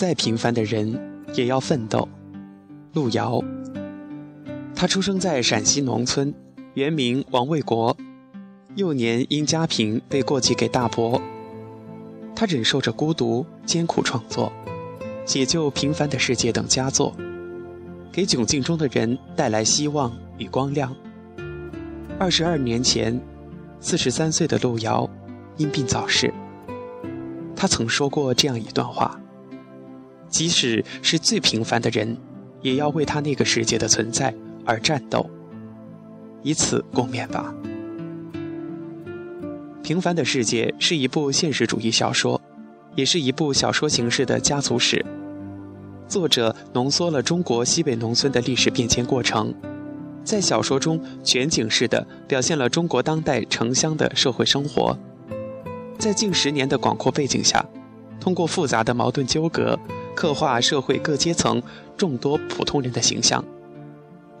[0.00, 0.98] 再平凡的人
[1.34, 2.08] 也要奋斗。
[2.94, 3.38] 路遥，
[4.74, 6.32] 他出生在陕西农村，
[6.72, 7.94] 原名王卫国，
[8.76, 11.20] 幼年因家贫被过继给大伯。
[12.34, 14.50] 他忍受着孤独，艰苦创作，
[15.26, 17.14] 《解救平凡的世界》等佳作，
[18.10, 20.96] 给窘境中的人带来希望与光亮。
[22.18, 23.20] 二十二年前，
[23.80, 25.06] 四十三岁的路遥
[25.58, 26.32] 因病早逝。
[27.54, 29.19] 他曾说过这样一段话
[30.30, 32.16] ：“即使是最平凡的人，
[32.62, 34.34] 也要为他那个世界的存在
[34.64, 35.28] 而战斗，
[36.42, 37.52] 以此共勉吧。”
[39.82, 42.40] 《平凡的世界》是一部现实主义小说，
[42.94, 45.04] 也是一部小说形式的家族史。
[46.06, 49.52] 作者浓缩了中国西北农村的历史变迁过程，
[50.22, 54.96] 在小说中全景式的表现了中国当代城乡的社会生活。
[55.98, 57.64] 在近十年的广阔背景下，
[58.20, 59.78] 通过复杂的矛盾纠葛，
[60.14, 61.60] 刻画社会各阶层
[61.96, 63.42] 众多普通人的形象，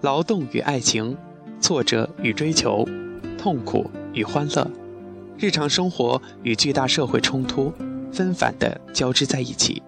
[0.02, 1.16] 劳动与爱情，
[1.60, 2.86] 挫折与追求，
[3.38, 4.70] 痛苦与欢乐，
[5.38, 7.72] 日常生活与巨大社会冲突
[8.12, 9.82] 纷繁地交织在一起，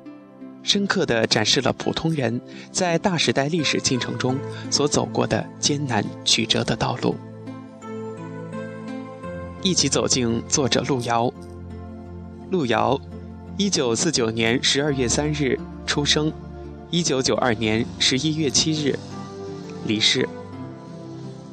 [0.63, 2.41] 深刻地展示了普通人
[2.71, 4.37] 在大时代历史进程中
[4.71, 7.15] 所走过的艰难曲折的道路。
[9.63, 11.33] 一起走进作者路遥。
[12.51, 13.01] 路遥，
[13.59, 16.33] 一九四九年十二月三日出生，
[16.91, 18.99] 一九九二年十一月七日
[19.87, 20.27] 离世。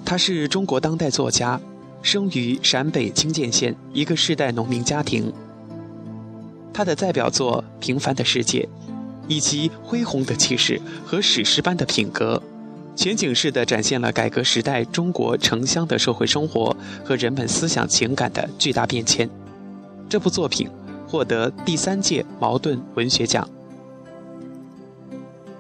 [0.06, 1.60] 他是中国当代作家，
[2.02, 5.32] 生于陕北清涧县一个世代农民家庭。
[6.74, 8.68] 他的代表作《平凡的世界》，
[9.28, 12.42] 以及恢宏的气势和史诗般的品格，
[12.96, 19.30] 全景式地展现了改革时代中国城乡的社会生活和人们思想情感的巨大变迁。
[20.08, 20.70] 这部作品。
[21.10, 23.50] 获得第三届茅盾文学奖。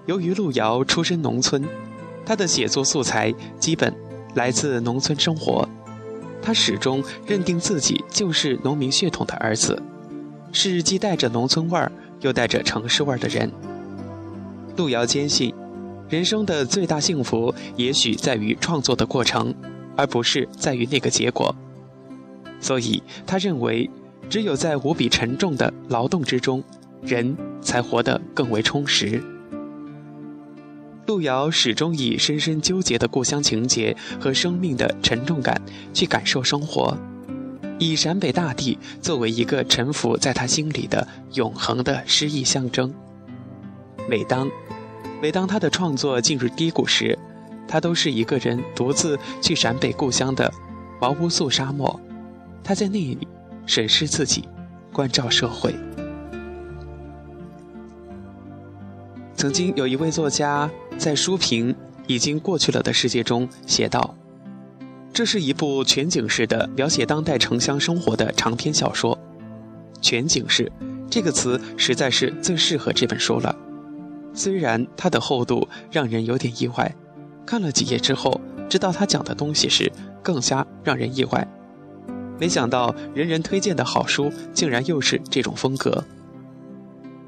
[0.06, 1.68] 由于路遥出身农村，
[2.24, 3.92] 他的写作素材基本
[4.36, 5.68] 来自农村生活，
[6.40, 9.82] 他始终认定自己就是农民血统的儿子，
[10.52, 13.52] 是既带着农村味儿又带着城市味儿的人。
[14.78, 15.52] 路遥坚信，
[16.10, 19.54] 人生的最大幸福也许在于创作的过程，
[19.98, 21.56] 而不是在于那个结果。
[22.62, 23.90] 所以，他认为。
[24.30, 26.64] 只有在无比沉重的劳动之中，
[27.02, 29.22] 人才活得更为充实。
[31.08, 35.60] 路遥始终以深深纠结的故乡情结和生命的沉重感
[35.92, 36.96] 去感受生活，
[37.80, 42.94] 以陕北大地作为一个沉浮在他心里的永恒的诗意象征。
[44.08, 44.48] 每当，
[45.20, 47.18] 每当他的创作进入低谷时，
[47.68, 50.54] 他都是一个人独自去陕北故乡的
[51.02, 52.00] 毛乌素沙漠，
[52.64, 53.28] 他在那里。
[53.70, 54.50] 审视自己，
[54.92, 55.76] 关照社会。
[59.36, 61.72] 曾经有一位作家在书评
[62.08, 64.16] 《已经过去了的世界》中写道
[65.14, 69.16] ：“这是一部全景式的描写当代城乡生活的长篇小说。”
[70.02, 70.72] 全景式
[71.08, 73.56] 这个词实在是最适合这本书了。
[74.34, 76.92] 虽然它的厚度让人有点意外，
[77.46, 79.92] 看了几页之后，知道他讲的东西时，
[80.24, 81.48] 更加让人意外。
[82.40, 86.04] 没想到人人推荐的好书，竟然又是这种风格，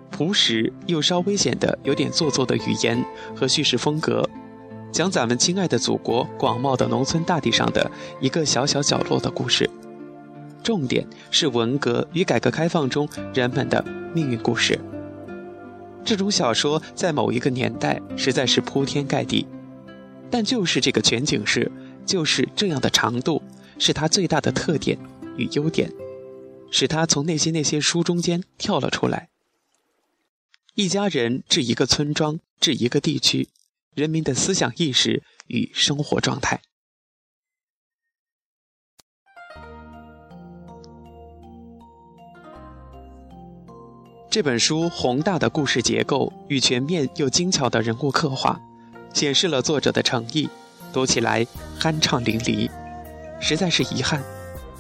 [0.10, 3.04] 朴实又稍危险的、有点做作的语言
[3.36, 4.28] 和叙事风格，
[4.92, 7.92] 讲咱们亲爱的祖国广袤的农村大地上的
[8.22, 9.70] 一个小小角落的故事，
[10.64, 13.84] 重点是文革与改革开放中人们的
[14.14, 14.80] 命运故事。
[16.06, 19.46] 这种小说在某一个年代实在是铺天盖地，
[20.30, 21.70] 但就是这个全景式，
[22.06, 23.42] 就是这样的长度。
[23.80, 24.98] 是他最大的特点
[25.38, 25.92] 与优点，
[26.72, 29.30] 使他从那些那些书中间跳了出来。
[30.76, 33.50] 一家人治一个村庄，治一个地区，
[33.94, 36.62] 人民的思想意识与生活状态。
[44.30, 48.62] 这本书宏大的故事结构与全面又精巧的人物刻画，
[49.14, 50.50] 显示了作者的诚意，
[50.94, 51.46] 读起来
[51.78, 52.81] 酣畅淋漓。
[53.42, 54.24] 实在是遗憾，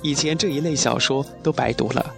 [0.02, 2.16] 以前这一类小说都白读了。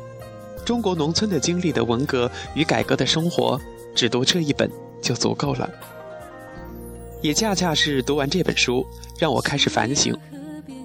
[0.64, 3.60] 中国农村的经历的文革与改革的生活，
[3.96, 4.70] 只读这一本
[5.02, 5.70] 就足够了。
[7.22, 8.86] 也恰恰是读完这本书，
[9.18, 10.16] 让我开始反省，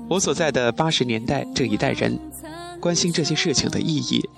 [0.09, 2.19] 我所在的八十年代这一代人，
[2.81, 4.29] 关心这些事情的意义。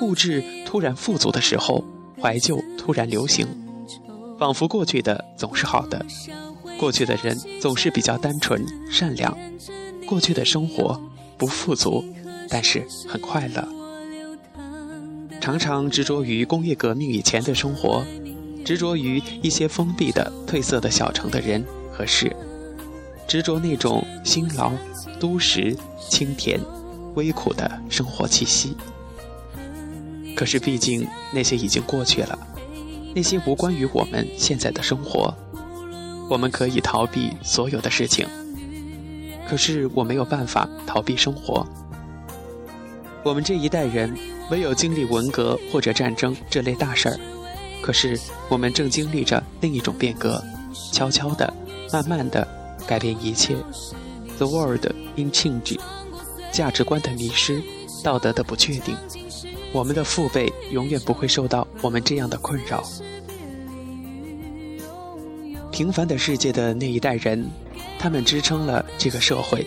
[0.00, 1.84] 物质突然富足的时候，
[2.20, 3.46] 怀旧突然流行，
[4.38, 6.04] 仿佛过去的总是好的，
[6.78, 9.36] 过去的人总是比较单纯善良。
[10.10, 11.00] 过去的生活
[11.38, 12.04] 不富足，
[12.48, 13.68] 但是很快乐。
[15.40, 18.04] 常常执着于工业革命以前的生活，
[18.64, 22.34] 执着于一些封闭的、褪色的小城的人和事，
[23.28, 24.72] 执着那种辛劳、
[25.20, 25.76] 都市、
[26.08, 26.60] 清甜、
[27.14, 28.76] 微苦的生活气息。
[30.34, 32.36] 可是，毕竟那些已经过去了，
[33.14, 35.32] 那些无关于我们现在的生活。
[36.28, 38.26] 我们可以逃避所有的事情，
[39.50, 41.66] 可是我没有办法逃避生活。
[43.24, 44.16] 我们这一代人
[44.48, 47.18] 唯有经历文革或者战争这类大事儿，
[47.82, 48.16] 可是
[48.48, 50.40] 我们正经历着另一种变革，
[50.92, 51.52] 悄悄的、
[51.92, 52.46] 慢慢的
[52.86, 53.56] 改变一切。
[54.38, 54.86] The world
[55.16, 55.76] in change，
[56.52, 57.60] 价值观的迷失，
[58.04, 58.96] 道德的不确定，
[59.72, 62.84] 我们的父辈永远不会受到我们这样的困扰。
[65.72, 67.46] 平凡的世界的那一代人，
[68.00, 69.66] 他们支撑了这个社会，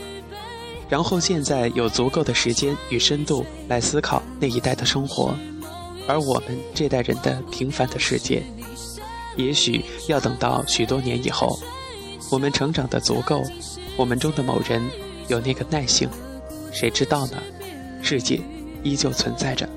[0.89, 5.35] 然后现在有足够的时间与深度来思考那一代的生活，
[6.07, 8.41] 而我们这代人的平凡的世界，
[9.35, 11.59] 也许要等到许多年以后，
[12.31, 13.43] 我们成长的足够，
[13.95, 14.81] 我们中的某人
[15.27, 16.09] 有那个耐性，
[16.71, 17.37] 谁知道呢？
[18.01, 18.41] 世界
[18.81, 19.69] 依旧存在着。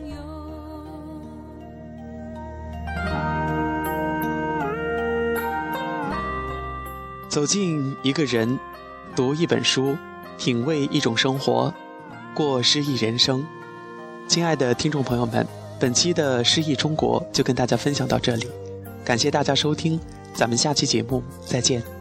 [7.36, 8.58] 走进一个人，
[9.14, 9.94] 读一本书，
[10.38, 11.70] 品味一种生活，
[12.34, 13.44] 过诗意人生。
[14.26, 15.46] 亲爱的听众朋友们，
[15.78, 18.46] 本期的诗意中国就跟大家分享到这里，
[19.04, 20.00] 感谢大家收听，
[20.32, 21.95] 咱们下期节目再见。